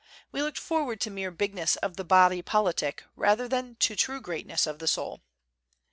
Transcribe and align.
We 0.31 0.41
looked 0.41 0.57
forward 0.57 0.99
to 1.01 1.11
mere 1.11 1.29
bigness 1.29 1.75
of 1.75 1.95
the 1.95 2.03
body 2.03 2.41
politic 2.41 3.03
rather 3.15 3.47
than 3.47 3.75
to 3.81 3.95
true 3.95 4.19
greatness 4.19 4.65
of 4.65 4.79
the 4.79 4.87
soul. 4.87 5.21